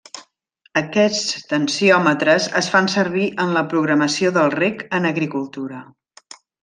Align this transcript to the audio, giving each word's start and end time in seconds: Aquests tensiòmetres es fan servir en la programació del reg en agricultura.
Aquests 0.79 1.43
tensiòmetres 1.51 2.47
es 2.61 2.69
fan 2.75 2.89
servir 2.95 3.27
en 3.45 3.53
la 3.59 3.63
programació 3.75 4.33
del 4.39 4.51
reg 4.57 4.83
en 5.01 5.07
agricultura. 5.11 5.85